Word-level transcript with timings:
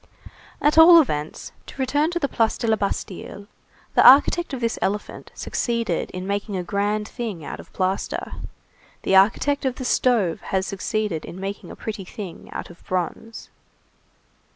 At 0.63 0.79
all 0.79 0.99
events, 0.99 1.51
to 1.67 1.79
return 1.79 2.09
to 2.09 2.17
the 2.17 2.27
Place 2.27 2.57
de 2.57 2.65
la 2.67 2.75
Bastille, 2.75 3.45
the 3.93 4.03
architect 4.03 4.51
of 4.51 4.59
this 4.59 4.79
elephant 4.81 5.29
succeeded 5.35 6.09
in 6.09 6.25
making 6.25 6.55
a 6.57 6.63
grand 6.63 7.07
thing 7.07 7.45
out 7.45 7.59
of 7.59 7.71
plaster; 7.71 8.31
the 9.03 9.15
architect 9.15 9.63
of 9.63 9.75
the 9.75 9.85
stove 9.85 10.41
has 10.45 10.65
succeeded 10.65 11.23
in 11.23 11.39
making 11.39 11.69
a 11.69 11.75
pretty 11.75 12.03
thing 12.03 12.49
out 12.51 12.71
of 12.71 12.83
bronze. 12.87 13.49